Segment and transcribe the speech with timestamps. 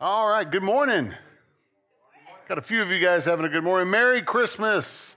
[0.00, 1.12] All right, good morning.
[2.46, 3.90] Got a few of you guys having a good morning.
[3.90, 5.16] Merry Christmas.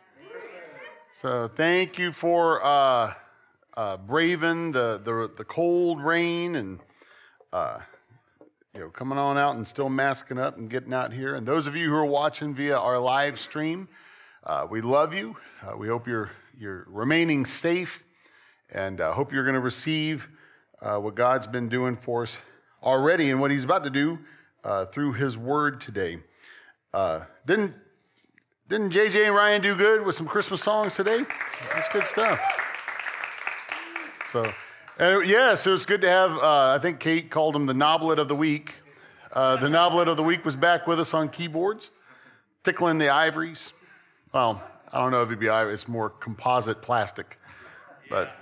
[1.12, 3.14] So, thank you for uh,
[3.78, 6.80] uh, braving the, the, the cold rain and
[7.54, 7.82] uh,
[8.74, 11.36] you know coming on out and still masking up and getting out here.
[11.36, 13.88] And those of you who are watching via our live stream,
[14.46, 15.38] uh, we love you.
[15.62, 18.04] Uh, we hope you're you're remaining safe,
[18.72, 20.28] and uh, hope you're going to receive
[20.80, 22.40] what God's been doing for us
[22.82, 24.18] already and what He's about to do
[24.64, 26.20] uh, through His Word today.
[26.94, 27.76] Uh, didn't
[28.72, 31.26] didn't JJ and Ryan do good with some Christmas songs today?
[31.74, 32.40] That's good stuff.
[34.28, 34.54] So,
[34.98, 36.38] and yeah, so it's good to have.
[36.38, 38.76] Uh, I think Kate called him the Noblet of the Week.
[39.34, 41.92] Uh, the Noblet of the Week was back with us on keyboards,
[42.64, 43.74] tickling the ivories.
[44.34, 47.38] Well, I don't know if it'd be ivory; it's more composite plastic,
[48.10, 48.34] but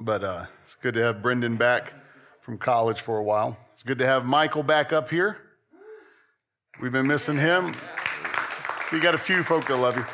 [0.00, 1.94] but uh, it's good to have Brendan back
[2.42, 3.56] from college for a while.
[3.82, 5.38] It's good to have Michael back up here.
[6.80, 7.74] We've been missing him.
[8.84, 10.04] So you got a few folk that love you.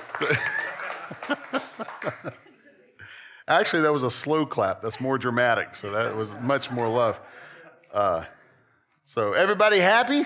[3.47, 4.81] Actually, that was a slow clap.
[4.81, 5.75] That's more dramatic.
[5.75, 7.21] So that was much more love.
[7.93, 8.25] Uh,
[9.05, 10.23] so everybody happy?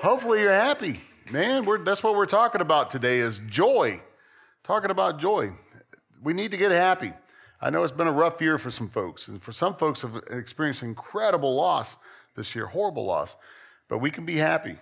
[0.00, 1.00] Hopefully you're happy,
[1.32, 1.66] man.
[1.82, 4.00] that's what we're talking about today is joy.
[4.62, 5.50] Talking about joy.
[6.22, 7.12] We need to get happy.
[7.62, 10.22] I know it's been a rough year for some folks, and for some folks have
[10.30, 11.98] experienced incredible loss
[12.34, 13.36] this year, horrible loss.
[13.88, 14.76] But we can be happy.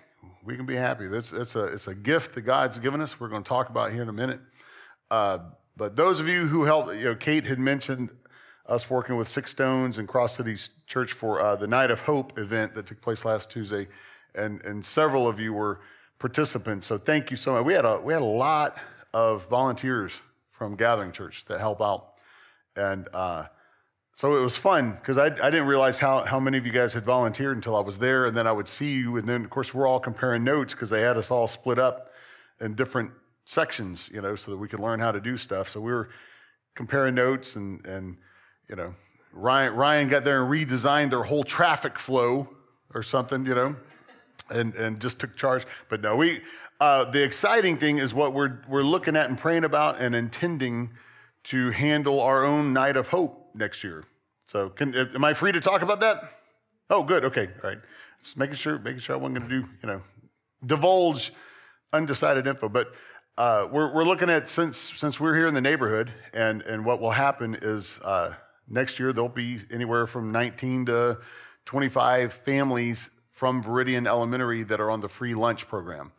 [0.45, 1.09] We can be happy.
[1.09, 3.19] That's, that's a, it's a gift that God's given us.
[3.19, 4.41] We're going to talk about here in a minute.
[5.11, 5.39] Uh,
[5.77, 8.15] but those of you who helped, you know, Kate had mentioned
[8.67, 12.39] us working with Six Stones and Cross Cities Church for uh, the Night of Hope
[12.39, 13.89] event that took place last Tuesday,
[14.35, 15.81] and and several of you were
[16.19, 16.87] participants.
[16.87, 17.65] So thank you so much.
[17.65, 18.77] We had a we had a lot
[19.15, 20.21] of volunteers
[20.51, 22.11] from Gathering Church that help out
[22.79, 23.47] and uh,
[24.19, 26.93] so it was fun because I, I didn't realize how, how many of you guys
[26.93, 28.25] had volunteered until I was there.
[28.25, 29.17] And then I would see you.
[29.17, 32.11] And then, of course, we're all comparing notes because they had us all split up
[32.61, 33.13] in different
[33.45, 35.69] sections, you know, so that we could learn how to do stuff.
[35.69, 36.09] So we were
[36.75, 38.17] comparing notes and, and
[38.69, 38.93] you know,
[39.33, 42.49] Ryan, Ryan got there and redesigned their whole traffic flow
[42.93, 43.77] or something, you know,
[44.51, 45.65] and, and just took charge.
[45.89, 46.41] But no, we,
[46.81, 50.91] uh, the exciting thing is what we're, we're looking at and praying about and intending
[51.45, 54.05] to handle our own night of hope next year.
[54.47, 56.31] So, can, am I free to talk about that?
[56.91, 57.25] Oh, good.
[57.25, 57.79] Okay, all right.
[58.23, 60.01] Just making sure, making sure I wasn't going to do, you know,
[60.65, 61.33] divulge
[61.93, 62.69] undecided info.
[62.69, 62.95] But
[63.37, 67.01] uh, we're, we're looking at since since we're here in the neighborhood, and and what
[67.01, 68.35] will happen is uh,
[68.69, 71.19] next year there'll be anywhere from 19 to
[71.65, 76.13] 25 families from Veridian Elementary that are on the free lunch program.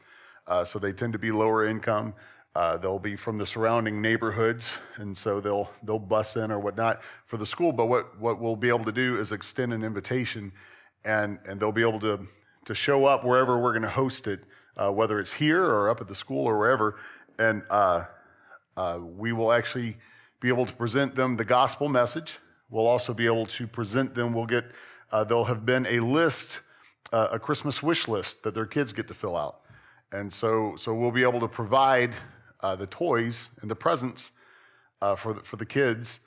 [0.47, 2.13] Uh, so they tend to be lower income.
[2.55, 7.03] Uh, they'll be from the surrounding neighborhoods, and so they'll they'll bus in or whatnot
[7.25, 7.71] for the school.
[7.71, 10.51] But what what we'll be able to do is extend an invitation,
[11.05, 12.25] and and they'll be able to
[12.65, 14.41] to show up wherever we're going to host it,
[14.77, 16.97] uh, whether it's here or up at the school or wherever,
[17.37, 18.05] and uh,
[18.75, 19.97] uh, we will actually
[20.39, 22.39] be able to present them the gospel message.
[22.69, 24.33] We'll also be able to present them.
[24.33, 24.65] We'll get
[25.11, 26.61] uh, there'll have been a list,
[27.13, 29.61] uh, a Christmas wish list that their kids get to fill out,
[30.11, 32.15] and so so we'll be able to provide
[32.61, 34.31] uh, the toys and the presents
[35.01, 36.19] uh, for, the, for the kids,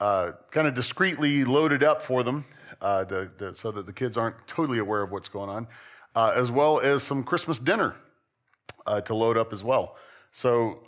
[0.00, 2.44] uh, kind of discreetly loaded up for them
[2.80, 3.04] uh,
[3.52, 5.66] so that the kids aren't totally aware of what's going on,
[6.14, 7.94] uh, as well as some Christmas dinner
[8.86, 9.96] uh, to load up as well.
[10.30, 10.80] So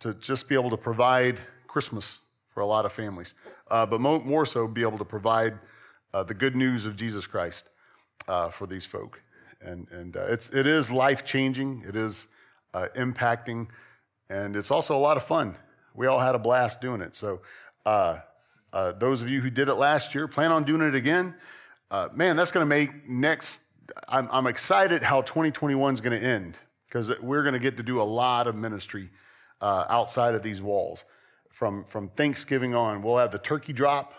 [0.00, 3.34] to just be able to provide Christmas for a lot of families,
[3.68, 5.58] but mo- more so be able to provide
[6.12, 7.68] the good news of Jesus Christ
[8.26, 9.22] for these folk.
[9.60, 12.28] And, and it's, it is life changing, it is
[12.74, 13.68] impacting
[14.30, 15.56] and it's also a lot of fun.
[15.94, 17.16] We all had a blast doing it.
[17.16, 17.40] So,
[17.84, 18.20] uh,
[18.72, 21.34] uh, those of you who did it last year, plan on doing it again.
[21.90, 23.58] Uh, man, that's going to make next.
[24.08, 27.82] I'm, I'm excited how 2021 is going to end because we're going to get to
[27.82, 29.10] do a lot of ministry
[29.60, 31.04] uh, outside of these walls.
[31.50, 34.14] From from Thanksgiving on, we'll have the turkey drop.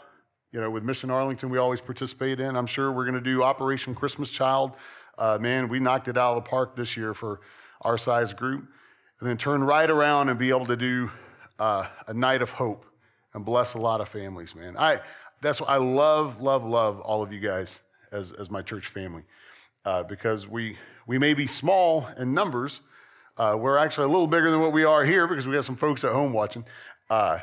[0.51, 2.57] You know, with Mission Arlington, we always participate in.
[2.57, 4.73] I'm sure we're going to do Operation Christmas Child.
[5.17, 7.39] Uh, man, we knocked it out of the park this year for
[7.79, 8.67] our size group
[9.21, 11.09] and then turn right around and be able to do
[11.59, 12.87] uh, a night of hope
[13.35, 14.75] and bless a lot of families, man.
[14.75, 14.99] I,
[15.41, 17.81] that's what I love, love, love all of you guys
[18.11, 19.21] as, as my church family
[19.85, 20.75] uh, because we,
[21.05, 22.81] we may be small in numbers.
[23.37, 25.75] Uh, we're actually a little bigger than what we are here because we got some
[25.75, 26.65] folks at home watching.
[27.07, 27.39] Uh,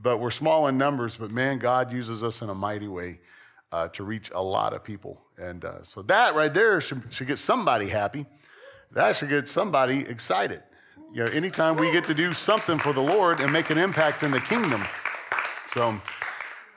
[0.00, 3.20] but we're small in numbers, but man, God uses us in a mighty way
[3.72, 5.22] uh, to reach a lot of people.
[5.38, 8.26] And uh, so that right there should, should get somebody happy.
[8.92, 10.62] That should get somebody excited
[11.12, 14.22] you know, anytime we get to do something for the Lord and make an impact
[14.22, 14.82] in the kingdom.
[15.68, 16.00] So,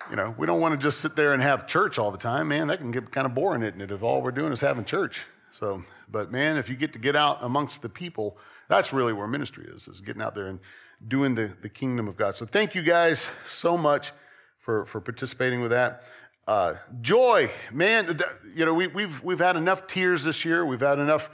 [0.09, 2.47] You know, we don't want to just sit there and have church all the time,
[2.47, 2.67] man.
[2.67, 3.91] That can get kind of boring, isn't it?
[3.91, 5.25] If all we're doing is having church.
[5.51, 8.37] So, but man, if you get to get out amongst the people,
[8.69, 10.59] that's really where ministry is, is getting out there and
[11.05, 12.35] doing the, the kingdom of God.
[12.35, 14.11] So thank you guys so much
[14.59, 16.03] for, for participating with that.
[16.47, 18.17] Uh, joy, man,
[18.55, 20.65] you know, we, we've, we've had enough tears this year.
[20.65, 21.29] We've had enough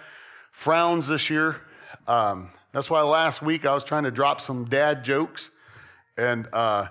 [0.52, 1.62] frowns this year.
[2.08, 5.52] Um, that's why last week I was trying to drop some dad jokes.
[6.18, 6.88] And uh,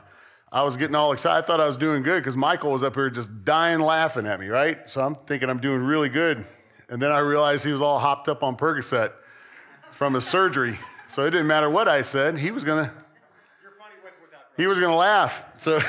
[0.51, 1.43] I was getting all excited.
[1.43, 4.39] I thought I was doing good because Michael was up here just dying laughing at
[4.39, 4.89] me, right?
[4.89, 6.45] So I'm thinking I'm doing really good.
[6.89, 9.13] And then I realized he was all hopped up on Percocet
[9.91, 10.79] from his surgery.
[11.09, 12.39] So it didn't matter what I said.
[12.39, 12.93] He was going to.
[14.57, 15.47] He was to laugh.
[15.59, 15.81] So,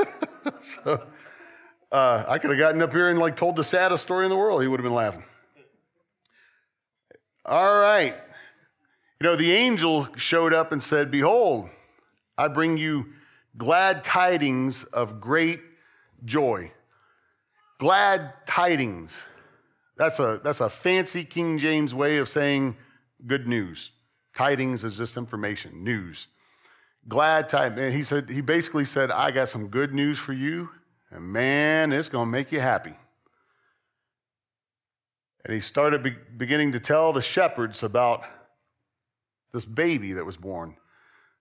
[0.60, 1.02] so
[1.90, 4.36] uh, I could have gotten up here and like told the saddest story in the
[4.36, 4.62] world.
[4.62, 5.24] He would have been laughing.
[7.44, 8.14] All right.
[9.22, 11.70] You know, the angel showed up and said, Behold,
[12.36, 13.12] I bring you
[13.56, 15.60] glad tidings of great
[16.24, 16.72] joy.
[17.78, 19.24] Glad tidings.
[19.96, 22.76] That's a, that's a fancy King James way of saying
[23.24, 23.92] good news.
[24.36, 26.26] Tidings is just information, news.
[27.06, 27.94] Glad tidings.
[27.94, 30.70] He said, he basically said, I got some good news for you,
[31.12, 32.96] and man, it's going to make you happy.
[35.44, 38.24] And he started be- beginning to tell the shepherds about
[39.52, 40.76] this baby that was born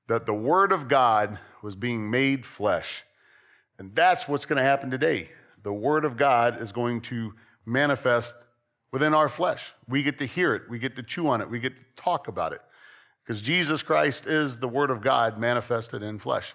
[0.08, 3.04] that the Word of God was being made flesh.
[3.80, 5.30] And that's what's going to happen today.
[5.63, 7.34] The Word of God is going to
[7.66, 8.36] manifest
[8.92, 9.72] within our flesh.
[9.88, 12.28] We get to hear it, we get to chew on it, we get to talk
[12.28, 12.62] about it.
[13.24, 16.54] Because Jesus Christ is the Word of God manifested in flesh.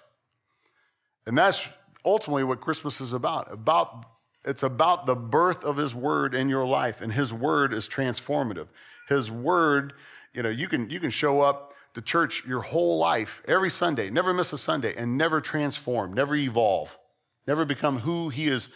[1.25, 1.67] And that's
[2.05, 3.51] ultimately what Christmas is about.
[3.51, 4.05] About
[4.45, 8.67] it's about the birth of his word in your life, and his word is transformative.
[9.09, 9.93] His word,
[10.33, 14.09] you know, you can you can show up to church your whole life, every Sunday,
[14.11, 16.95] never miss a Sunday, and never transform, never evolve,
[17.47, 18.69] never become who He has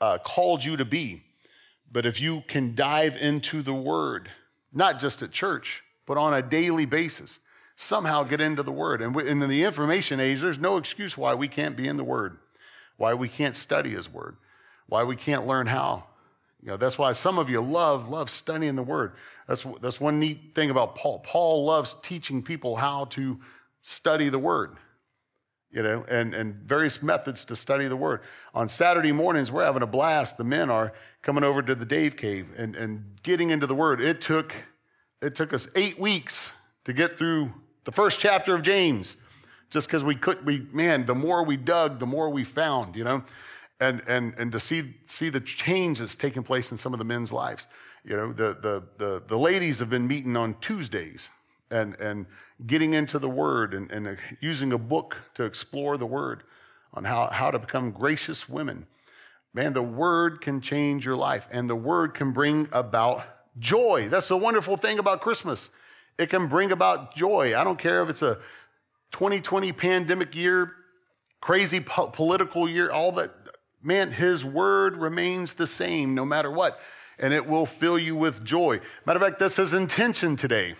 [0.00, 1.22] uh, called you to be.
[1.90, 4.30] But if you can dive into the Word,
[4.72, 7.40] not just at church, but on a daily basis,
[7.76, 9.00] somehow get into the Word.
[9.00, 12.38] And in the information age, there's no excuse why we can't be in the Word,
[12.96, 14.36] why we can't study His Word,
[14.86, 16.04] why we can't learn how.
[16.62, 19.12] You know, that's why some of you love, love studying the Word.
[19.46, 21.20] That's, that's one neat thing about Paul.
[21.20, 23.38] Paul loves teaching people how to
[23.82, 24.76] study the Word,
[25.70, 28.20] you know, and, and various methods to study the Word.
[28.54, 30.38] On Saturday mornings, we're having a blast.
[30.38, 30.92] The men are
[31.22, 34.00] coming over to the Dave Cave and, and getting into the Word.
[34.00, 34.52] It took,
[35.22, 36.52] it took us eight weeks
[36.84, 37.52] to get through
[37.84, 39.18] the first chapter of James
[39.68, 43.04] just because we could, we, man, the more we dug, the more we found, you
[43.04, 43.22] know
[43.80, 47.04] and, and, and to see, see the change that's taking place in some of the
[47.04, 47.66] men's lives.
[48.04, 51.28] You know, the, the, the, the ladies have been meeting on Tuesdays
[51.70, 52.26] and, and
[52.66, 56.42] getting into the Word and, and using a book to explore the Word
[56.94, 58.86] on how, how to become gracious women.
[59.52, 63.24] Man, the Word can change your life, and the Word can bring about
[63.58, 64.06] joy.
[64.08, 65.70] That's the wonderful thing about Christmas.
[66.18, 67.58] It can bring about joy.
[67.58, 68.36] I don't care if it's a
[69.12, 70.72] 2020 pandemic year,
[71.40, 73.30] crazy po- political year, all that
[73.86, 76.80] man, his word remains the same no matter what,
[77.18, 78.80] and it will fill you with joy.
[79.06, 80.74] Matter of fact, that's his intention today.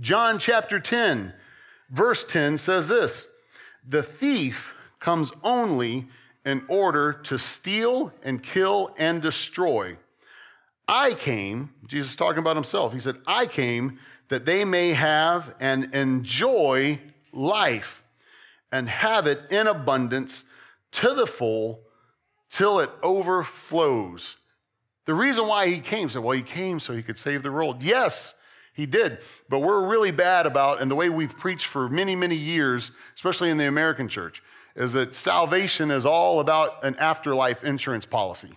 [0.00, 1.34] John chapter 10,
[1.90, 3.28] verse 10 says this
[3.86, 6.06] The thief comes only
[6.46, 9.96] in order to steal and kill and destroy.
[10.88, 15.94] I came, Jesus talking about himself, he said, I came that they may have and
[15.94, 17.00] enjoy
[17.32, 18.02] life
[18.70, 20.44] and have it in abundance
[20.92, 21.80] to the full
[22.52, 24.36] till it overflows.
[25.06, 27.82] The reason why he came, said, well, he came so he could save the world.
[27.82, 28.34] Yes,
[28.72, 29.18] he did.
[29.48, 33.50] But we're really bad about, and the way we've preached for many, many years, especially
[33.50, 34.42] in the American church,
[34.76, 38.52] is that salvation is all about an afterlife insurance policy.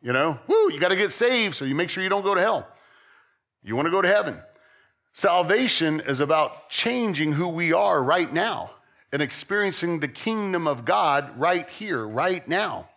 [0.00, 2.34] You know, woo, you got to get saved so you make sure you don't go
[2.34, 2.68] to hell.
[3.64, 4.40] You want to go to heaven.
[5.12, 8.72] Salvation is about changing who we are right now
[9.12, 12.88] and experiencing the kingdom of God right here, right now.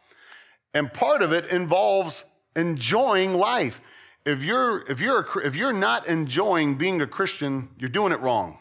[0.73, 3.81] And part of it involves enjoying life.
[4.25, 8.19] If you're, if, you're a, if you're not enjoying being a Christian, you're doing it
[8.19, 8.57] wrong.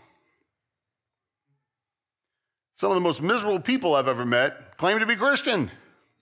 [2.74, 5.70] Some of the most miserable people I've ever met claim to be Christian.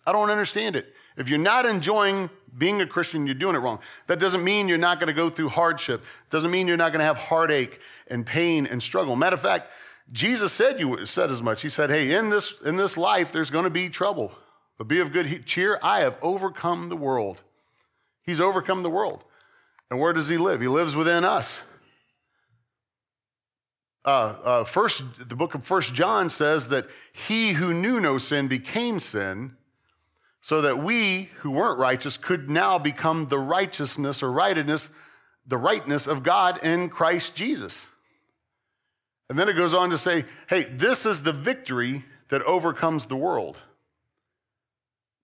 [0.07, 0.95] I don't understand it.
[1.17, 3.81] If you're not enjoying being a Christian, you're doing it wrong.
[4.07, 6.05] That doesn't mean you're not going to go through hardship.
[6.31, 9.17] Doesn't mean you're not going to have heartache and pain and struggle.
[9.17, 9.71] Matter of fact,
[10.13, 11.63] Jesus said you said as much.
[11.63, 14.33] He said, "Hey, in this in this life, there's going to be trouble.
[14.79, 15.79] But be of good cheer.
[15.83, 17.41] I have overcome the world.
[18.23, 19.25] He's overcome the world.
[19.91, 20.61] And where does he live?
[20.61, 21.63] He lives within us.
[24.05, 28.47] Uh, uh, first, the book of First John says that he who knew no sin
[28.47, 29.57] became sin
[30.41, 34.91] so that we who weren't righteous could now become the righteousness or rightness,
[35.45, 37.89] the rightness of God in Christ Jesus.
[39.29, 43.17] And then it goes on to say, hey, this is the victory that overcomes the
[43.17, 43.59] world.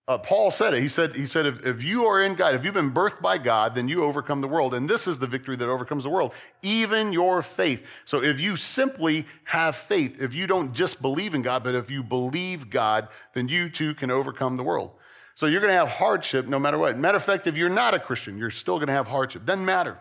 [0.05, 0.81] Uh, Paul said it.
[0.81, 3.37] He said, he said if, if you are in God, if you've been birthed by
[3.37, 4.73] God, then you overcome the world.
[4.73, 8.01] And this is the victory that overcomes the world, even your faith.
[8.03, 11.89] So if you simply have faith, if you don't just believe in God, but if
[11.89, 14.91] you believe God, then you too can overcome the world.
[15.35, 16.97] So you're going to have hardship no matter what.
[16.97, 19.45] Matter of fact, if you're not a Christian, you're still going to have hardship.
[19.45, 19.97] Doesn't matter.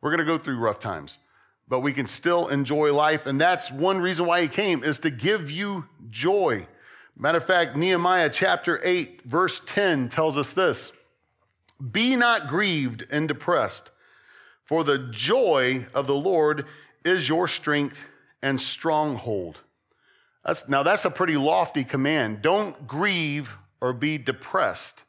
[0.00, 1.18] We're going to go through rough times,
[1.68, 3.26] but we can still enjoy life.
[3.26, 6.68] And that's one reason why he came is to give you joy.
[7.16, 10.92] Matter of fact, Nehemiah chapter 8, verse 10 tells us this
[11.90, 13.90] Be not grieved and depressed,
[14.64, 16.66] for the joy of the Lord
[17.04, 18.04] is your strength
[18.42, 19.60] and stronghold.
[20.44, 22.42] That's, now, that's a pretty lofty command.
[22.42, 25.04] Don't grieve or be depressed.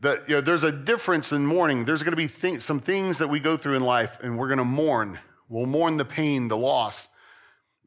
[0.00, 1.84] That, you know, there's a difference in mourning.
[1.84, 4.48] There's going to be th- some things that we go through in life, and we're
[4.48, 5.20] going to mourn.
[5.48, 7.06] We'll mourn the pain, the loss.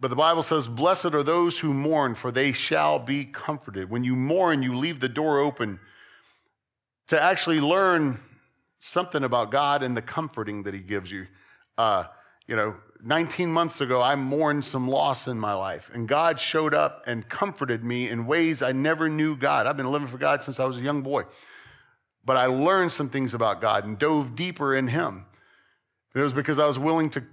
[0.05, 3.89] But the Bible says, Blessed are those who mourn, for they shall be comforted.
[3.89, 5.79] When you mourn, you leave the door open
[7.07, 8.19] to actually learn
[8.77, 11.25] something about God and the comforting that He gives you.
[11.75, 12.03] Uh,
[12.45, 16.75] you know, 19 months ago, I mourned some loss in my life, and God showed
[16.75, 19.65] up and comforted me in ways I never knew God.
[19.65, 21.23] I've been living for God since I was a young boy.
[22.23, 25.25] But I learned some things about God and dove deeper in Him.
[26.13, 27.23] it was because I was willing to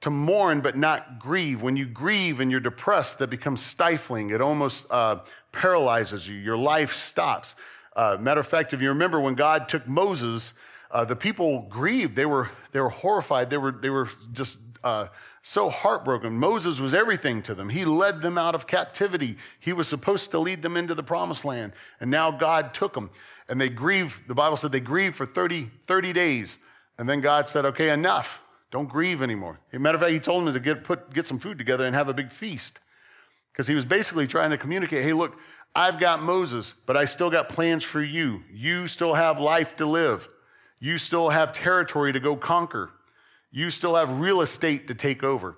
[0.00, 1.60] to mourn but not grieve.
[1.62, 4.30] When you grieve and you're depressed, that becomes stifling.
[4.30, 5.20] It almost uh,
[5.52, 6.36] paralyzes you.
[6.36, 7.54] Your life stops.
[7.96, 10.52] Uh, matter of fact, if you remember when God took Moses,
[10.90, 12.14] uh, the people grieved.
[12.14, 13.50] They were, they were horrified.
[13.50, 15.08] They were, they were just uh,
[15.42, 16.34] so heartbroken.
[16.38, 17.68] Moses was everything to them.
[17.70, 19.36] He led them out of captivity.
[19.58, 21.72] He was supposed to lead them into the promised land.
[22.00, 23.10] And now God took them.
[23.48, 24.28] And they grieved.
[24.28, 26.58] The Bible said they grieved for 30, 30 days.
[26.98, 29.60] And then God said, okay, enough don't grieve anymore.
[29.72, 31.86] As a matter of fact, he told them to get, put, get some food together
[31.86, 32.80] and have a big feast.
[33.52, 35.38] Because he was basically trying to communicate hey, look,
[35.74, 38.42] I've got Moses, but I still got plans for you.
[38.52, 40.28] You still have life to live.
[40.80, 42.90] You still have territory to go conquer.
[43.50, 45.56] You still have real estate to take over.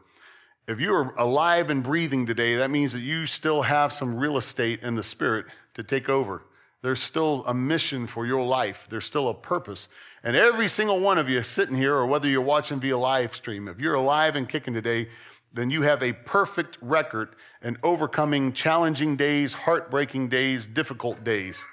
[0.69, 4.37] If you are alive and breathing today, that means that you still have some real
[4.37, 6.43] estate in the spirit to take over.
[6.83, 9.89] There's still a mission for your life, there's still a purpose.
[10.23, 13.69] And every single one of you sitting here, or whether you're watching via live stream,
[13.69, 15.09] if you're alive and kicking today,
[15.53, 17.31] then you have a perfect record
[17.63, 21.65] in overcoming challenging days, heartbreaking days, difficult days.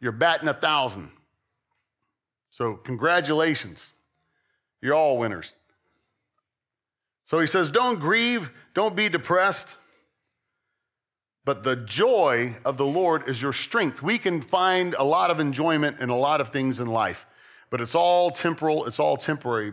[0.00, 1.10] You're batting a thousand.
[2.50, 3.90] So, congratulations.
[4.80, 5.52] You're all winners.
[7.26, 9.74] So he says, Don't grieve, don't be depressed.
[11.44, 14.02] But the joy of the Lord is your strength.
[14.02, 17.24] We can find a lot of enjoyment in a lot of things in life
[17.70, 19.72] but it's all temporal, it's all temporary.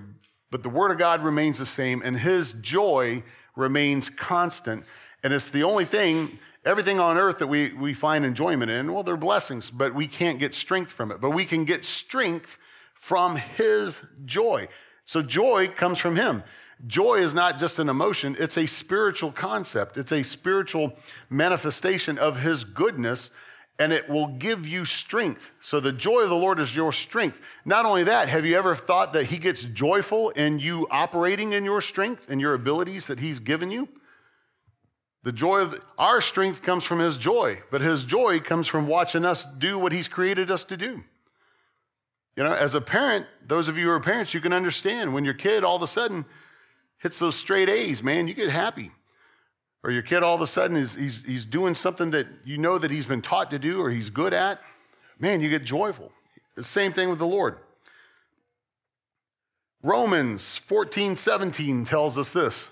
[0.51, 3.23] But the Word of God remains the same, and His joy
[3.55, 4.83] remains constant.
[5.23, 9.03] And it's the only thing, everything on earth that we, we find enjoyment in, well,
[9.03, 11.21] they're blessings, but we can't get strength from it.
[11.21, 12.57] But we can get strength
[12.93, 14.67] from His joy.
[15.05, 16.43] So joy comes from Him.
[16.85, 20.97] Joy is not just an emotion, it's a spiritual concept, it's a spiritual
[21.29, 23.31] manifestation of His goodness
[23.79, 25.51] and it will give you strength.
[25.59, 27.41] So the joy of the Lord is your strength.
[27.65, 31.65] Not only that, have you ever thought that He gets joyful in you operating in
[31.65, 33.89] your strength and your abilities that He's given you?
[35.23, 38.87] The joy of the, our strength comes from His joy, but His joy comes from
[38.87, 41.03] watching us do what He's created us to do.
[42.35, 45.23] You know, as a parent, those of you who are parents, you can understand when
[45.23, 46.25] your kid all of a sudden
[46.99, 48.91] hits those straight A's, man, you get happy
[49.83, 52.77] or your kid all of a sudden is he's, he's doing something that you know
[52.77, 54.61] that he's been taught to do or he's good at,
[55.19, 56.11] man, you get joyful.
[56.55, 57.57] The same thing with the Lord.
[59.81, 62.69] Romans 14, 17 tells us this.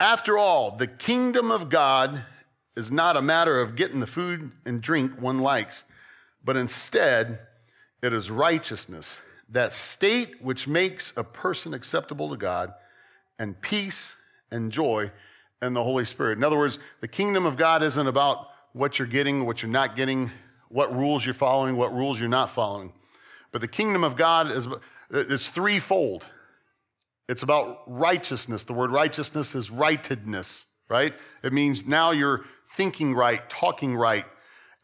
[0.00, 2.24] After all, the kingdom of God
[2.76, 5.84] is not a matter of getting the food and drink one likes,
[6.44, 7.38] but instead,
[8.02, 12.74] it is righteousness, that state which makes a person acceptable to God,
[13.38, 14.16] and peace
[14.50, 15.12] and joy
[15.62, 16.36] and the Holy Spirit.
[16.36, 19.96] In other words, the kingdom of God isn't about what you're getting, what you're not
[19.96, 20.30] getting,
[20.68, 22.92] what rules you're following, what rules you're not following.
[23.52, 24.68] But the kingdom of God is
[25.10, 26.24] it's threefold.
[27.28, 28.64] It's about righteousness.
[28.64, 31.14] The word righteousness is rightedness, right?
[31.42, 34.24] It means now you're thinking right, talking right,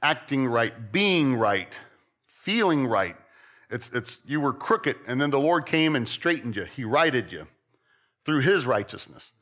[0.03, 1.79] acting right, being right,
[2.27, 3.17] feeling right.
[3.71, 6.65] It's, it's you were crooked, and then the Lord came and straightened you.
[6.65, 7.49] He righted you
[8.25, 9.33] through his righteousness.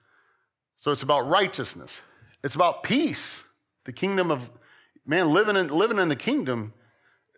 [0.77, 2.01] So it's about righteousness.
[2.45, 3.45] It's about peace.
[3.85, 4.51] The kingdom of
[5.07, 6.73] man, living in, living in the kingdom,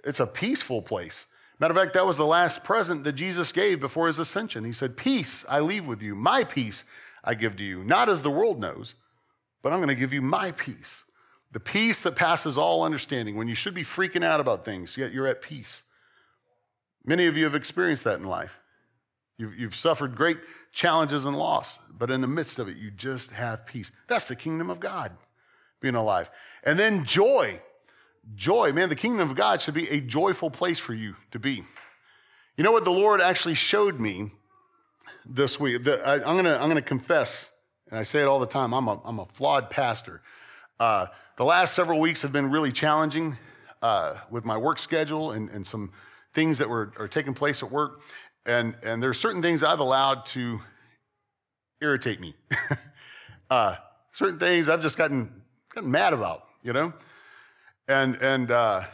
[0.04, 1.26] it's a peaceful place.
[1.60, 4.64] Matter of fact, that was the last present that Jesus gave before his ascension.
[4.64, 6.84] He said, Peace I leave with you, my peace
[7.24, 7.82] I give to you.
[7.82, 8.94] Not as the world knows,
[9.62, 11.04] but I'm going to give you my peace.
[11.50, 13.36] The peace that passes all understanding.
[13.36, 15.82] When you should be freaking out about things, yet you're at peace.
[17.04, 18.60] Many of you have experienced that in life.
[19.38, 20.38] You've, you've suffered great
[20.72, 23.92] challenges and loss, but in the midst of it, you just have peace.
[24.08, 25.12] That's the kingdom of God,
[25.80, 26.28] being alive.
[26.64, 27.62] And then joy.
[28.34, 31.62] Joy, man, the kingdom of God should be a joyful place for you to be.
[32.56, 34.32] You know what the Lord actually showed me
[35.24, 35.84] this week?
[35.84, 37.50] The, I, am gonna, I'm gonna confess,
[37.88, 40.20] and I say it all the time, I'm a, I'm a flawed pastor.
[40.80, 43.38] Uh, the last several weeks have been really challenging
[43.82, 45.92] uh, with my work schedule and, and some
[46.32, 48.00] things that were are taking place at work.
[48.48, 50.62] And, and there's certain things I've allowed to
[51.82, 52.34] irritate me.
[53.50, 53.76] uh,
[54.12, 55.42] certain things I've just gotten,
[55.74, 56.94] gotten mad about, you know?
[57.88, 58.84] And, and uh,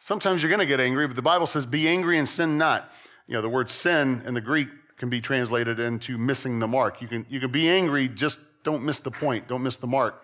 [0.00, 2.92] sometimes you're going to get angry, but the Bible says, be angry and sin not.
[3.28, 7.00] You know, the word sin in the Greek can be translated into missing the mark.
[7.00, 10.20] You can, you can be angry, just don't miss the point, don't miss the mark.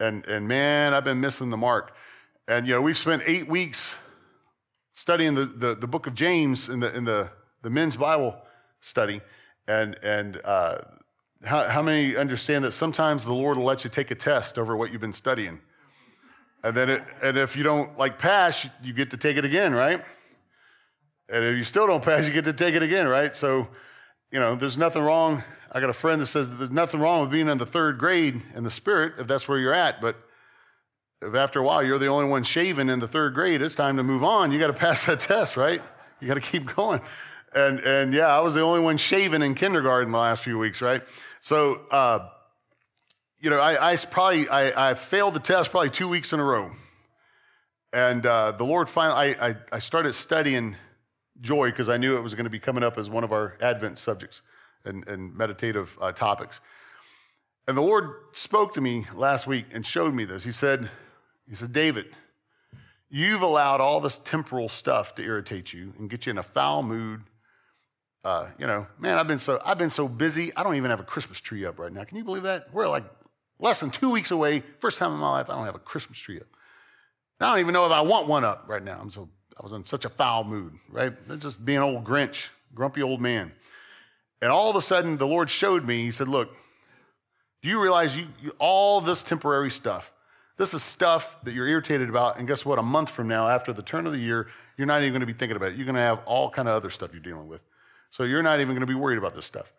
[0.00, 1.94] And, and man, I've been missing the mark.
[2.48, 3.94] And, you know, we've spent eight weeks
[4.94, 7.30] studying the, the, the book of James in the, in the,
[7.64, 8.36] the men's Bible
[8.80, 9.20] study.
[9.66, 10.76] And, and uh,
[11.44, 14.76] how, how many understand that sometimes the Lord will let you take a test over
[14.76, 15.60] what you've been studying?
[16.62, 19.74] And then, it, and if you don't like pass, you get to take it again,
[19.74, 20.04] right?
[21.28, 23.34] And if you still don't pass, you get to take it again, right?
[23.34, 23.68] So,
[24.30, 25.42] you know, there's nothing wrong.
[25.72, 27.98] I got a friend that says that there's nothing wrong with being in the third
[27.98, 30.00] grade in the spirit, if that's where you're at.
[30.00, 30.16] But
[31.22, 33.96] if after a while you're the only one shaving in the third grade, it's time
[33.96, 34.52] to move on.
[34.52, 35.80] You got to pass that test, right?
[36.20, 37.00] You got to keep going.
[37.54, 40.82] And, and yeah, I was the only one shaving in kindergarten the last few weeks,
[40.82, 41.02] right?
[41.40, 42.28] So, uh,
[43.38, 46.44] you know, I, I probably I, I, failed the test probably two weeks in a
[46.44, 46.70] row,
[47.92, 50.76] and uh, the Lord finally I, I, I started studying
[51.42, 53.56] joy because I knew it was going to be coming up as one of our
[53.60, 54.40] Advent subjects
[54.84, 56.60] and, and meditative uh, topics.
[57.68, 60.44] And the Lord spoke to me last week and showed me this.
[60.44, 60.90] He said,
[61.48, 62.06] He said, David,
[63.10, 66.82] you've allowed all this temporal stuff to irritate you and get you in a foul
[66.82, 67.22] mood.
[68.24, 70.54] Uh, you know, man, I've been so I've been so busy.
[70.56, 72.04] I don't even have a Christmas tree up right now.
[72.04, 72.72] Can you believe that?
[72.72, 73.04] We're like
[73.58, 74.60] less than two weeks away.
[74.78, 76.46] First time in my life, I don't have a Christmas tree up.
[77.40, 78.98] I don't even know if I want one up right now.
[79.00, 79.28] I'm so
[79.60, 81.12] I was in such a foul mood, right?
[81.38, 83.52] Just being old Grinch, grumpy old man.
[84.40, 86.04] And all of a sudden, the Lord showed me.
[86.04, 86.56] He said, "Look,
[87.62, 90.12] do you realize you, you all this temporary stuff?
[90.56, 92.38] This is stuff that you're irritated about.
[92.38, 92.78] And guess what?
[92.78, 95.26] A month from now, after the turn of the year, you're not even going to
[95.26, 95.76] be thinking about it.
[95.76, 97.62] You're going to have all kind of other stuff you're dealing with.
[98.14, 99.72] So you're not even going to be worried about this stuff.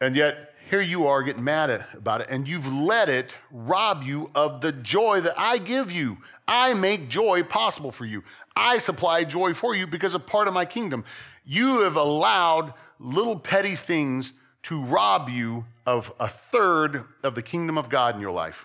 [0.00, 4.30] And yet, here you are getting mad about it, and you've let it rob you
[4.34, 6.16] of the joy that I give you.
[6.48, 8.24] I make joy possible for you.
[8.56, 11.04] I supply joy for you because of part of my kingdom.
[11.44, 17.76] You have allowed little petty things to rob you of a third of the kingdom
[17.76, 18.64] of God in your life.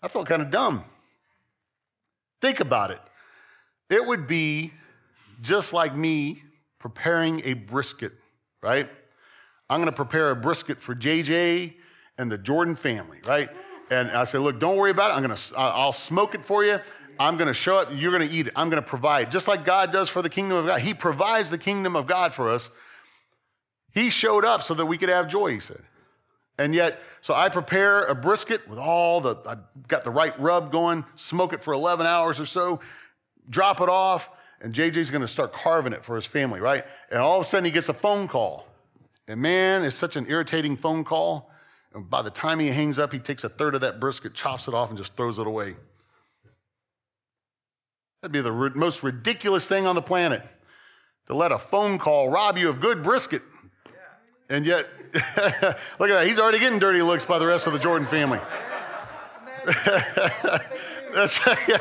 [0.00, 0.84] I felt kind of dumb.
[2.40, 3.00] Think about it.
[3.90, 4.70] It would be
[5.40, 6.42] just like me
[6.78, 8.12] preparing a brisket,
[8.62, 8.88] right?
[9.68, 11.74] I'm to prepare a brisket for JJ
[12.18, 13.50] and the Jordan family, right?
[13.90, 15.14] And I said, look, don't worry about it.
[15.14, 16.80] I'm to, I'll smoke it for you.
[17.18, 17.88] I'm to show up.
[17.92, 18.52] You're to eat it.
[18.56, 20.80] I'm to provide, just like God does for the kingdom of God.
[20.80, 22.70] He provides the kingdom of God for us.
[23.94, 25.82] He showed up so that we could have joy, he said.
[26.58, 29.56] And yet, so I prepare a brisket with all the, I
[29.88, 32.80] got the right rub going, smoke it for 11 hours or so,
[33.48, 36.84] drop it off, and JJ's gonna start carving it for his family, right?
[37.10, 38.66] And all of a sudden he gets a phone call.
[39.28, 41.50] And man, it's such an irritating phone call.
[41.92, 44.68] And by the time he hangs up, he takes a third of that brisket, chops
[44.68, 45.76] it off, and just throws it away.
[48.22, 50.42] That'd be the most ridiculous thing on the planet
[51.26, 53.42] to let a phone call rob you of good brisket.
[54.48, 56.26] And yet, look at that.
[56.26, 58.38] He's already getting dirty looks by the rest of the Jordan family.
[61.14, 61.80] That's right.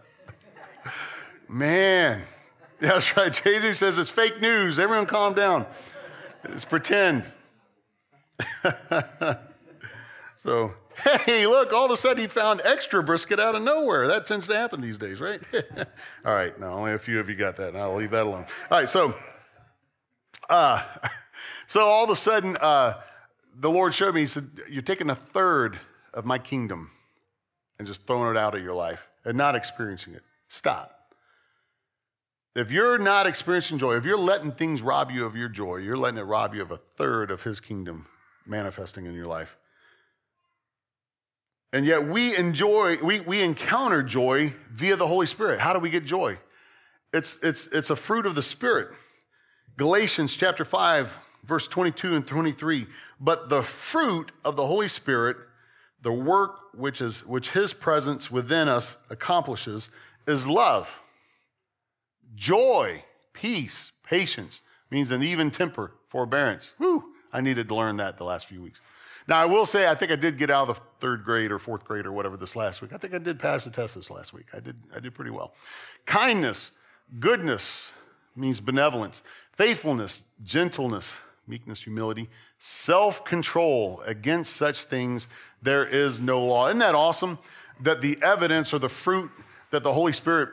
[1.54, 2.22] Man,
[2.80, 3.30] that's right.
[3.30, 4.80] JJ says it's fake news.
[4.80, 5.66] Everyone calm down.
[6.42, 7.32] It's pretend.
[10.36, 10.74] so,
[11.20, 14.08] hey, look, all of a sudden he found extra brisket out of nowhere.
[14.08, 15.40] That tends to happen these days, right?
[16.26, 18.46] all right, now only a few of you got that, and I'll leave that alone.
[18.68, 19.14] All right, so,
[20.50, 20.82] uh,
[21.68, 22.94] so all of a sudden, uh,
[23.54, 25.78] the Lord showed me, He said, You're taking a third
[26.12, 26.90] of my kingdom
[27.78, 30.22] and just throwing it out of your life and not experiencing it.
[30.48, 31.03] Stop.
[32.54, 35.96] If you're not experiencing joy, if you're letting things rob you of your joy, you're
[35.96, 38.06] letting it rob you of a third of his kingdom
[38.46, 39.56] manifesting in your life.
[41.72, 45.58] And yet we enjoy, we, we encounter joy via the Holy Spirit.
[45.58, 46.38] How do we get joy?
[47.12, 48.90] It's, it's, it's a fruit of the Spirit.
[49.76, 52.86] Galatians chapter 5, verse 22 and 23.
[53.18, 55.36] But the fruit of the Holy Spirit,
[56.00, 59.90] the work which, is, which his presence within us accomplishes,
[60.28, 61.00] is love,
[62.34, 66.72] joy, peace, patience, means an even temper, forbearance.
[66.78, 68.80] Whew, I needed to learn that the last few weeks.
[69.26, 71.58] Now, I will say, I think I did get out of the third grade or
[71.58, 72.92] fourth grade or whatever this last week.
[72.92, 74.46] I think I did pass the test this last week.
[74.54, 75.54] I did, I did pretty well.
[76.04, 76.72] Kindness,
[77.18, 77.90] goodness
[78.36, 81.16] means benevolence, faithfulness, gentleness,
[81.46, 84.02] meekness, humility, self control.
[84.06, 85.26] Against such things,
[85.62, 86.68] there is no law.
[86.68, 87.38] Isn't that awesome?
[87.80, 89.30] That the evidence or the fruit
[89.70, 90.50] that the Holy Spirit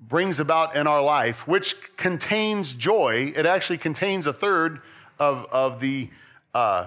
[0.00, 4.80] brings about in our life, which contains joy, it actually contains a third
[5.18, 6.10] of, of the.
[6.54, 6.86] Uh,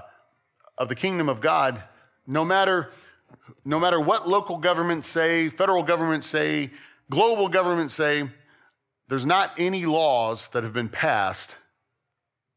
[0.78, 1.84] of the kingdom of God,
[2.26, 2.90] no matter,
[3.64, 6.72] no matter what local governments say, federal governments say,
[7.10, 8.30] global governments say,
[9.08, 11.56] there's not any laws that have been passed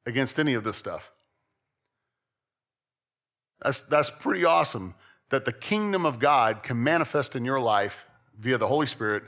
[0.07, 1.11] against any of this stuff.
[3.62, 4.95] That's, that's pretty awesome
[5.31, 8.07] that the kingdom of God can manifest in your life
[8.38, 9.25] via the Holy Spirit,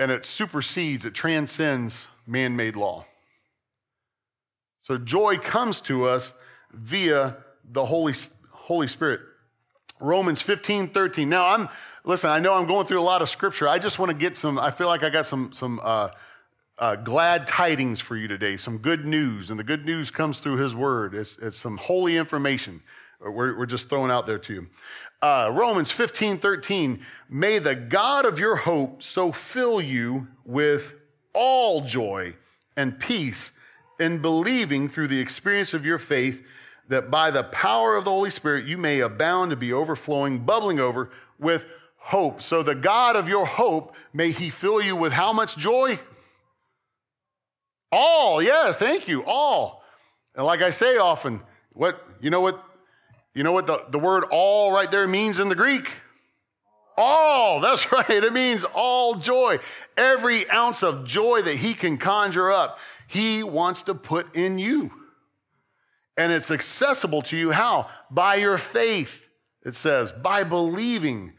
[0.00, 3.04] and it supersedes, it transcends man made law.
[4.80, 6.32] So joy comes to us
[6.72, 7.36] via
[7.70, 8.14] the Holy,
[8.50, 9.20] Holy Spirit.
[10.00, 11.28] Romans 15, 13.
[11.28, 11.68] Now, I'm,
[12.02, 13.68] listen, I know I'm going through a lot of scripture.
[13.68, 16.08] I just want to get some, I feel like I got some, some uh,
[16.78, 19.50] uh, glad tidings for you today, some good news.
[19.50, 21.14] And the good news comes through his word.
[21.14, 22.80] It's, it's some holy information
[23.20, 24.66] we're, we're just throwing out there to you.
[25.22, 27.00] Uh, Romans 15, 13.
[27.28, 30.94] May the God of your hope so fill you with
[31.34, 32.34] all joy
[32.76, 33.52] and peace
[33.98, 36.46] in believing through the experience of your faith
[36.88, 40.80] that by the power of the Holy Spirit you may abound to be overflowing, bubbling
[40.80, 41.66] over with
[41.98, 42.40] hope.
[42.42, 45.98] So the God of your hope, may he fill you with how much joy?
[47.92, 49.84] All, yeah, thank you, all.
[50.34, 52.62] And like I say often, what you know what
[53.40, 55.90] you know what the, the word all right there means in the Greek?
[56.98, 58.10] All, that's right.
[58.10, 59.60] It means all joy.
[59.96, 64.92] Every ounce of joy that he can conjure up, he wants to put in you.
[66.18, 67.88] And it's accessible to you how?
[68.10, 69.30] By your faith,
[69.64, 71.32] it says, by believing,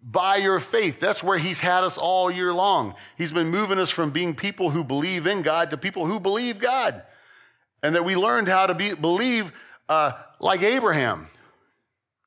[0.00, 1.00] by your faith.
[1.00, 2.94] That's where He's had us all year long.
[3.18, 6.60] He's been moving us from being people who believe in God to people who believe
[6.60, 7.02] God.
[7.82, 9.52] And that we learned how to be, believe
[9.92, 11.26] uh, like Abraham,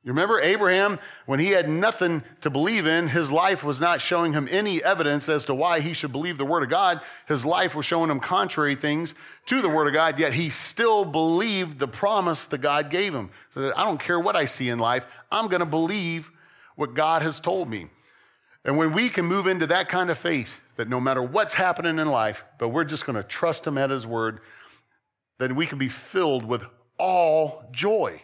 [0.04, 4.34] you remember Abraham, when he had nothing to believe in, his life was not showing
[4.34, 7.01] him any evidence as to why he should believe the Word of God.
[7.28, 9.15] His life was showing him contrary things
[9.47, 13.32] to the Word of God, yet he still believed the promise that God gave him.
[13.56, 16.32] So that I don't care what I see in life, I'm going to believe
[16.75, 17.88] what God has told me.
[18.63, 21.97] And when we can move into that kind of faith, that no matter what's happening
[21.97, 24.41] in life, but we're just going to trust Him at His Word,
[25.39, 26.63] then we can be filled with
[26.97, 28.21] all joy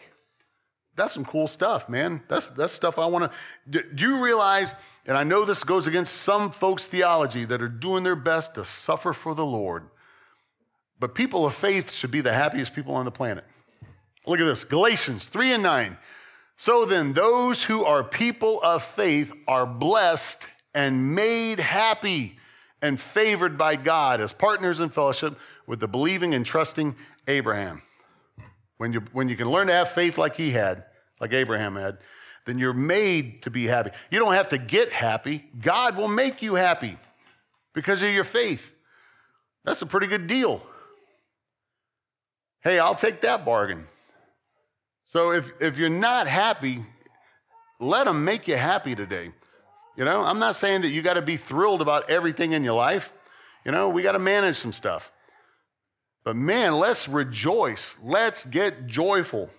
[0.94, 2.22] that's some cool stuff, man.
[2.28, 3.82] That's, that's stuff I want to.
[3.94, 4.74] Do, you realize,
[5.06, 8.64] and I know this goes against some folks' theology that are doing their best to
[8.64, 9.88] suffer for the Lord,
[10.98, 13.44] but people of faith should be the happiest people on the planet.
[14.26, 15.96] Look at this Galatians 3 and 9.
[16.58, 22.38] So then, those who are people of faith are blessed and made happy
[22.80, 26.94] and favored by God as partners in fellowship with the believing and trusting
[27.26, 27.82] Abraham.
[28.82, 30.82] When you, when you can learn to have faith like he had,
[31.20, 31.98] like Abraham had,
[32.46, 33.92] then you're made to be happy.
[34.10, 36.96] You don't have to get happy, God will make you happy
[37.74, 38.74] because of your faith.
[39.64, 40.60] That's a pretty good deal.
[42.64, 43.84] Hey, I'll take that bargain.
[45.04, 46.80] So if, if you're not happy,
[47.78, 49.30] let them make you happy today.
[49.96, 52.74] You know, I'm not saying that you got to be thrilled about everything in your
[52.74, 53.12] life.
[53.64, 55.12] You know, we got to manage some stuff.
[56.24, 57.96] But man, let's rejoice.
[58.02, 59.50] Let's get joyful.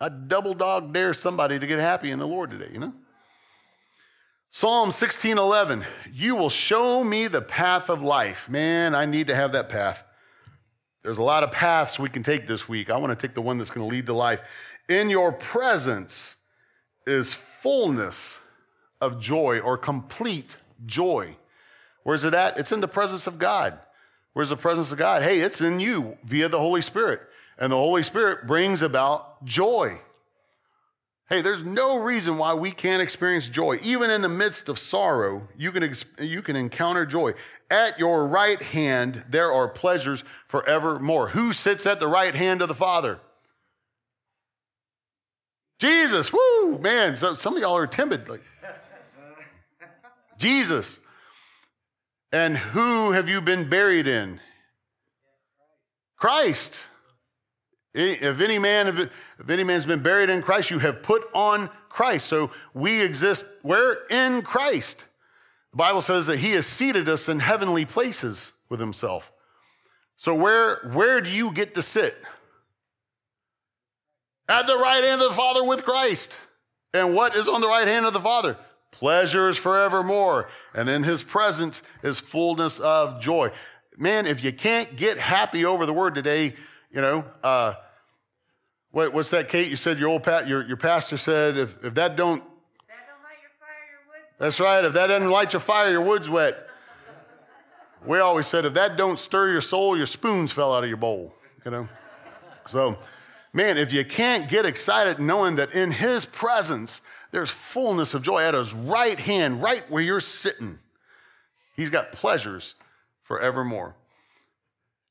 [0.00, 2.94] I double dog dare somebody to get happy in the Lord today, you know?
[4.50, 8.48] Psalm 16:11, you will show me the path of life.
[8.48, 10.02] Man, I need to have that path.
[11.02, 12.90] There's a lot of paths we can take this week.
[12.90, 14.42] I want to take the one that's going to lead to life.
[14.88, 16.36] In your presence
[17.06, 18.38] is fullness
[19.00, 21.36] of joy or complete joy.
[22.02, 22.58] Where's it at?
[22.58, 23.78] It's in the presence of God.
[24.40, 25.22] Where's the presence of God?
[25.22, 27.20] Hey, it's in you via the Holy Spirit.
[27.58, 30.00] And the Holy Spirit brings about joy.
[31.28, 33.78] Hey, there's no reason why we can't experience joy.
[33.82, 37.34] Even in the midst of sorrow, you can, you can encounter joy.
[37.70, 41.28] At your right hand, there are pleasures forevermore.
[41.28, 43.20] Who sits at the right hand of the Father?
[45.78, 47.18] Jesus, woo, man.
[47.18, 48.26] So, some of y'all are timid.
[48.26, 48.40] Like,
[50.38, 50.98] Jesus.
[52.32, 54.40] And who have you been buried in?
[56.16, 56.78] Christ.
[57.92, 58.86] If any man,
[59.38, 62.26] if any man's been buried in Christ, you have put on Christ.
[62.26, 64.06] So we exist where?
[64.08, 65.04] In Christ.
[65.72, 69.32] The Bible says that he has seated us in heavenly places with himself.
[70.16, 72.14] So where, where do you get to sit?
[74.48, 76.36] At the right hand of the Father with Christ.
[76.92, 78.56] And what is on the right hand of the Father?
[78.90, 80.48] Pleasures forevermore.
[80.74, 83.52] And in his presence is fullness of joy.
[83.96, 86.54] Man, if you can't get happy over the word today,
[86.90, 87.74] you know, uh,
[88.90, 89.68] what, what's that, Kate?
[89.68, 92.42] You said your old pat, your, your pastor said, if, if that don't,
[92.88, 94.84] that don't light your fire, your wood's that's right.
[94.84, 96.66] If that doesn't light your fire, your wood's wet.
[98.04, 100.96] We always said, if that don't stir your soul, your spoons fell out of your
[100.96, 101.34] bowl.
[101.64, 101.88] You know.
[102.66, 102.98] So,
[103.52, 108.42] man, if you can't get excited knowing that in His presence there's fullness of joy
[108.42, 110.78] at His right hand, right where you're sitting,
[111.76, 112.74] He's got pleasures
[113.22, 113.94] forevermore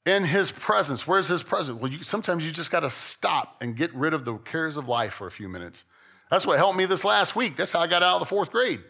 [0.05, 1.07] in his presence.
[1.07, 1.79] Where's his presence?
[1.79, 4.87] Well, you, sometimes you just got to stop and get rid of the cares of
[4.87, 5.83] life for a few minutes.
[6.29, 7.55] That's what helped me this last week.
[7.55, 8.81] That's how I got out of the fourth grade.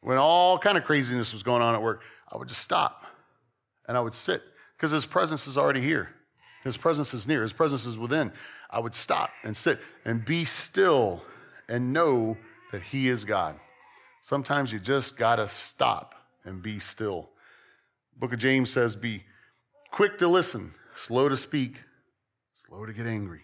[0.00, 3.04] When all kind of craziness was going on at work, I would just stop
[3.86, 4.42] and I would sit
[4.76, 6.10] because his presence is already here.
[6.64, 7.42] His presence is near.
[7.42, 8.32] His presence is within.
[8.70, 11.22] I would stop and sit and be still
[11.68, 12.36] and know
[12.72, 13.56] that he is God.
[14.22, 17.30] Sometimes you just got to stop and be still.
[18.16, 19.24] Book of James says, be
[19.90, 21.76] quick to listen, slow to speak,
[22.54, 23.42] slow to get angry.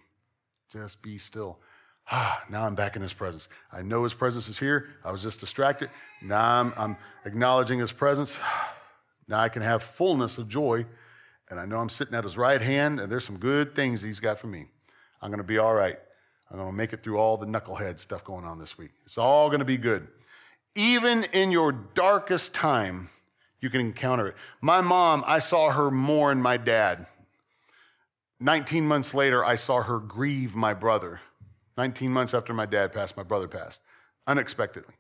[0.73, 1.59] Just be still.
[2.11, 3.49] Ah, now I'm back in his presence.
[3.73, 4.89] I know his presence is here.
[5.05, 5.89] I was just distracted.
[6.21, 8.37] Now I'm, I'm acknowledging his presence.
[9.27, 10.85] Now I can have fullness of joy.
[11.49, 14.21] And I know I'm sitting at his right hand, and there's some good things he's
[14.21, 14.67] got for me.
[15.23, 15.97] I'm going to be all right.
[16.51, 18.91] I'm going to make it through all the knucklehead stuff going on this week.
[19.07, 20.09] It's all going to be good.
[20.75, 23.09] Even in your darkest time,
[23.61, 24.37] you can encounter it.
[24.61, 27.07] My mom, I saw her mourn my dad.
[28.41, 31.21] 19 months later, I saw her grieve my brother.
[31.79, 33.81] 19 months after my dad passed, my brother passed
[34.27, 34.95] unexpectedly.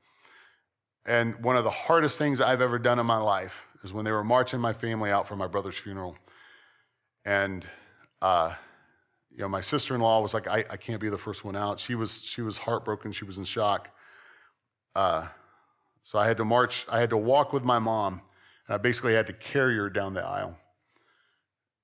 [1.07, 4.12] And one of the hardest things I've ever done in my life is when they
[4.12, 6.16] were marching my family out for my brother's funeral.
[7.24, 7.66] And,
[8.22, 8.54] uh,
[9.35, 11.81] you know, my sister-in-law was like, I, I, can't be the first one out.
[11.81, 13.11] She was, she was heartbroken.
[13.11, 13.90] She was in shock.
[14.94, 15.27] Uh,
[16.05, 18.20] so I had to march, I had to walk with my mom
[18.66, 20.57] and I basically had to carry her down the aisle,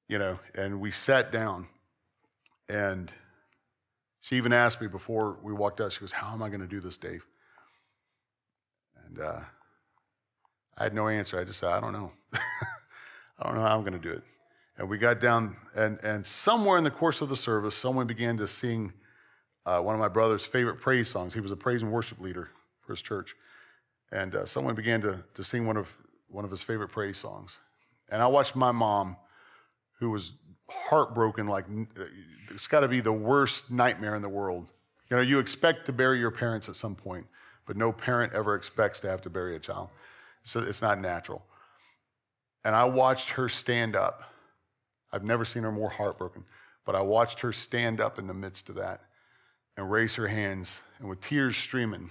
[0.09, 1.67] you know, and we sat down.
[2.69, 3.11] And
[4.21, 6.69] she even asked me before we walked out, she goes, How am I going to
[6.69, 7.27] do this, Dave?
[9.07, 9.41] And uh,
[10.79, 11.41] I had no answer.
[11.41, 12.13] I just said, I don't know.
[12.33, 14.23] I don't know how I'm going to do it.
[14.81, 18.39] And we got down, and, and somewhere in the course of the service, someone began
[18.39, 18.95] to sing
[19.67, 21.35] uh, one of my brother's favorite praise songs.
[21.35, 22.49] He was a praise and worship leader
[22.81, 23.35] for his church.
[24.11, 25.95] And uh, someone began to, to sing one of
[26.29, 27.59] one of his favorite praise songs.
[28.11, 29.19] And I watched my mom,
[29.99, 30.33] who was
[30.71, 31.67] heartbroken, like
[32.51, 34.71] it's got to be the worst nightmare in the world.
[35.11, 37.27] You know, you expect to bury your parents at some point,
[37.67, 39.91] but no parent ever expects to have to bury a child.
[40.43, 41.45] So it's not natural.
[42.65, 44.23] And I watched her stand up.
[45.13, 46.45] I've never seen her more heartbroken,
[46.85, 49.01] but I watched her stand up in the midst of that
[49.77, 52.11] and raise her hands and with tears streaming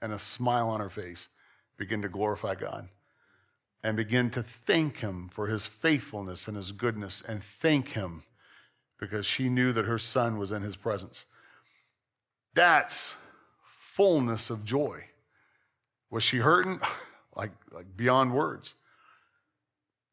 [0.00, 1.28] and a smile on her face
[1.76, 2.88] begin to glorify God
[3.82, 8.22] and begin to thank him for his faithfulness and his goodness and thank him
[8.98, 11.26] because she knew that her son was in his presence.
[12.54, 13.14] That's
[13.64, 15.06] fullness of joy.
[16.10, 16.80] Was she hurting?
[17.34, 18.74] Like, like beyond words.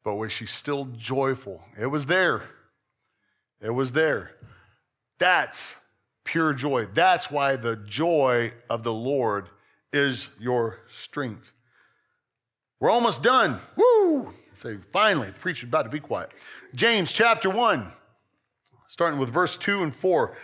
[0.02, 1.62] But was she still joyful?
[1.78, 2.44] It was there.
[3.60, 4.32] It was there.
[5.18, 5.76] That's
[6.24, 6.86] pure joy.
[6.86, 9.48] That's why the joy of the Lord
[9.92, 11.52] is your strength.
[12.78, 13.58] We're almost done.
[13.76, 14.32] Woo!
[14.54, 16.32] Say, finally, the preacher's about to be quiet.
[16.74, 17.86] James chapter 1,
[18.88, 20.34] starting with verse 2 and 4.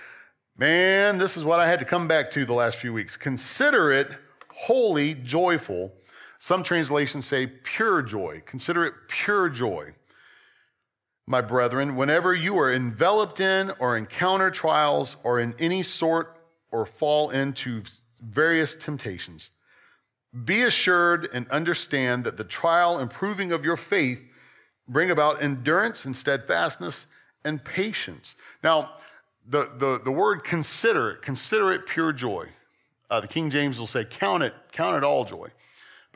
[0.58, 3.16] Man, this is what I had to come back to the last few weeks.
[3.16, 4.10] Consider it
[4.50, 5.92] wholly joyful.
[6.38, 8.42] Some translations say pure joy.
[8.46, 9.92] Consider it pure joy.
[11.26, 16.86] My brethren, whenever you are enveloped in or encounter trials or in any sort or
[16.86, 17.82] fall into
[18.20, 19.50] various temptations,
[20.44, 24.26] be assured and understand that the trial and proving of your faith
[24.86, 27.06] bring about endurance and steadfastness
[27.44, 28.36] and patience.
[28.62, 28.92] Now,
[29.48, 32.48] the, the, the word consider it, consider it pure joy.
[33.08, 35.48] Uh, the King James will say, count it, count it all joy.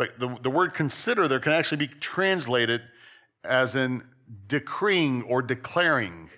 [0.00, 2.80] But the, the word consider there can actually be translated
[3.44, 4.02] as in
[4.48, 6.30] decreeing or declaring.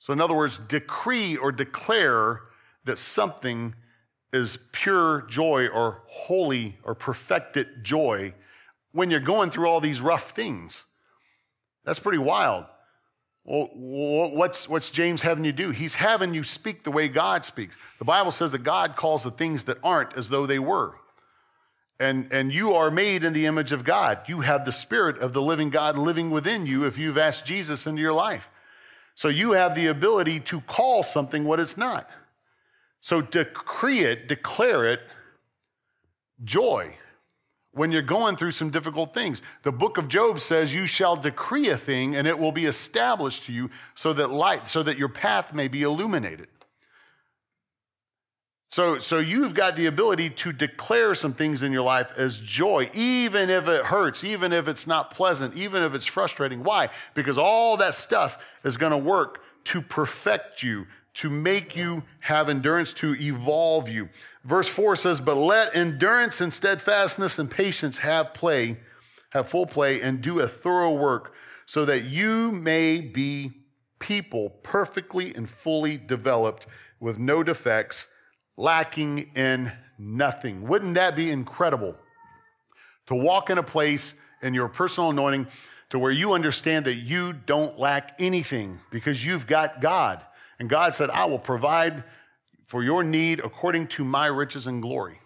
[0.00, 2.40] So, in other words, decree or declare
[2.86, 3.76] that something
[4.32, 8.34] is pure joy or holy or perfected joy
[8.90, 10.82] when you're going through all these rough things.
[11.84, 12.64] That's pretty wild.
[13.44, 15.70] Well, what's, what's James having you do?
[15.70, 17.78] He's having you speak the way God speaks.
[18.00, 20.96] The Bible says that God calls the things that aren't as though they were.
[22.00, 24.20] And, and you are made in the image of God.
[24.26, 27.86] You have the Spirit of the living God living within you if you've asked Jesus
[27.86, 28.48] into your life.
[29.14, 32.08] So you have the ability to call something what it's not.
[33.02, 35.00] So decree it, declare it
[36.42, 36.96] joy
[37.72, 39.42] when you're going through some difficult things.
[39.62, 43.44] The book of Job says, You shall decree a thing and it will be established
[43.44, 46.48] to you so that light, so that your path may be illuminated.
[48.70, 52.88] So, so you've got the ability to declare some things in your life as joy,
[52.94, 56.62] even if it hurts, even if it's not pleasant, even if it's frustrating.
[56.62, 56.88] Why?
[57.14, 62.48] Because all that stuff is going to work to perfect you, to make you have
[62.48, 64.08] endurance, to evolve you.
[64.44, 68.78] Verse 4 says, But let endurance and steadfastness and patience have play,
[69.30, 71.34] have full play, and do a thorough work,
[71.66, 73.50] so that you may be
[73.98, 76.68] people perfectly and fully developed
[77.00, 78.06] with no defects,
[78.60, 80.68] lacking in nothing.
[80.68, 81.96] Wouldn't that be incredible?
[83.06, 85.48] To walk in a place in your personal anointing
[85.88, 90.20] to where you understand that you don't lack anything because you've got God.
[90.58, 92.04] And God said, I will provide
[92.66, 95.18] for your need according to my riches and glory.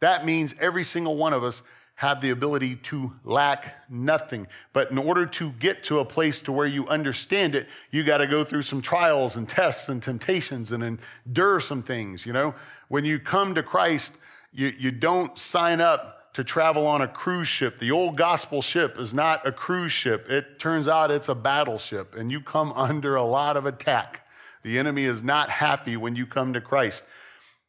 [0.00, 1.62] That means every single one of us
[1.96, 4.46] have the ability to lack nothing.
[4.74, 8.18] But in order to get to a place to where you understand it, you got
[8.18, 12.54] to go through some trials and tests and temptations and endure some things, you know?
[12.88, 14.16] When you come to Christ,
[14.52, 17.78] you, you don't sign up to travel on a cruise ship.
[17.78, 20.30] The old gospel ship is not a cruise ship.
[20.30, 24.26] It turns out it's a battleship, and you come under a lot of attack.
[24.62, 27.04] The enemy is not happy when you come to Christ,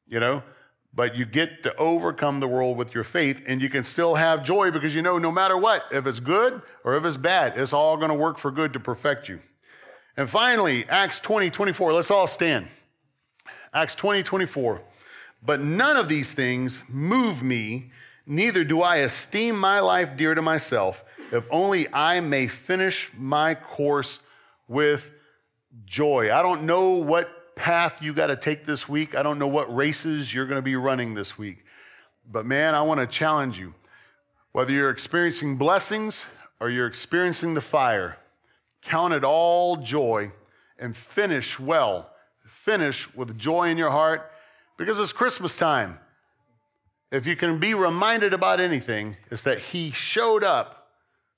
[0.05, 0.43] you know,
[0.97, 4.43] but you get to overcome the world with your faith and you can still have
[4.43, 7.71] joy because you know no matter what, if it's good or if it's bad, it's
[7.71, 9.39] all going to work for good to perfect you.
[10.17, 12.69] And finally, Acts 20, 24, let's all stand.
[13.71, 14.81] Acts 20, 24.
[15.45, 17.91] But none of these things move me,
[18.25, 23.53] neither do I esteem my life dear to myself, if only I may finish my
[23.53, 24.19] course
[24.67, 25.11] with
[25.85, 26.33] joy.
[26.33, 29.15] I don't know what path you got to take this week.
[29.15, 31.65] I don't know what races you're going to be running this week.
[32.29, 33.73] But man, I want to challenge you.
[34.51, 36.25] Whether you're experiencing blessings
[36.59, 38.17] or you're experiencing the fire,
[38.81, 40.31] count it all joy
[40.79, 42.09] and finish well.
[42.45, 44.31] Finish with joy in your heart
[44.77, 45.99] because it's Christmas time.
[47.11, 50.89] If you can be reminded about anything, it's that He showed up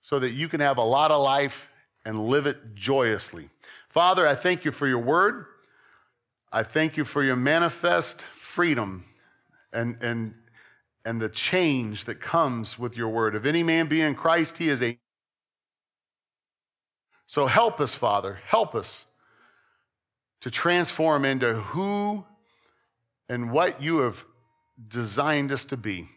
[0.01, 1.71] so that you can have a lot of life
[2.05, 3.49] and live it joyously.
[3.89, 5.45] Father, I thank you for your word.
[6.51, 9.05] I thank you for your manifest freedom
[9.71, 10.33] and, and,
[11.05, 13.35] and the change that comes with your word.
[13.35, 14.97] If any man be in Christ, he is a.
[17.27, 19.05] So help us, Father, help us
[20.41, 22.25] to transform into who
[23.27, 24.25] and what you have
[24.87, 26.07] designed us to be.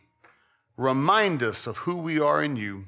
[0.79, 2.87] Remind us of who we are in you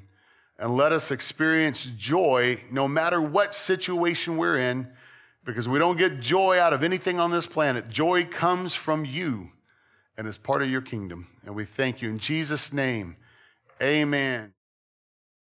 [0.57, 4.87] and let us experience joy no matter what situation we're in,
[5.45, 7.89] because we don't get joy out of anything on this planet.
[7.89, 9.51] Joy comes from you
[10.17, 11.27] and is part of your kingdom.
[11.45, 13.15] And we thank you in Jesus' name.
[13.81, 14.54] Amen.